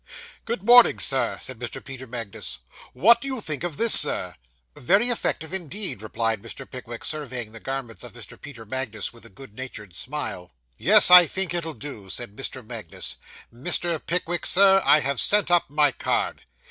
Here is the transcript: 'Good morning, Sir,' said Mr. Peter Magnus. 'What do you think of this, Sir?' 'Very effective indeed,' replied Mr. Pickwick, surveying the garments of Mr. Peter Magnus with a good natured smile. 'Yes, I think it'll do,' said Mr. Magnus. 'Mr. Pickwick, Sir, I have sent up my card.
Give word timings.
'Good 0.45 0.63
morning, 0.63 0.97
Sir,' 0.97 1.37
said 1.43 1.59
Mr. 1.59 1.83
Peter 1.85 2.07
Magnus. 2.07 2.57
'What 2.91 3.21
do 3.21 3.27
you 3.27 3.39
think 3.39 3.63
of 3.63 3.77
this, 3.77 3.93
Sir?' 3.99 4.33
'Very 4.75 5.09
effective 5.09 5.53
indeed,' 5.53 6.01
replied 6.01 6.41
Mr. 6.41 6.67
Pickwick, 6.67 7.05
surveying 7.05 7.51
the 7.51 7.59
garments 7.59 8.03
of 8.03 8.13
Mr. 8.13 8.35
Peter 8.41 8.65
Magnus 8.65 9.13
with 9.13 9.27
a 9.27 9.29
good 9.29 9.53
natured 9.53 9.95
smile. 9.95 10.53
'Yes, 10.75 11.11
I 11.11 11.27
think 11.27 11.53
it'll 11.53 11.75
do,' 11.75 12.09
said 12.09 12.35
Mr. 12.35 12.65
Magnus. 12.67 13.17
'Mr. 13.53 14.01
Pickwick, 14.03 14.47
Sir, 14.47 14.81
I 14.87 15.01
have 15.01 15.19
sent 15.19 15.51
up 15.51 15.69
my 15.69 15.91
card. 15.91 16.45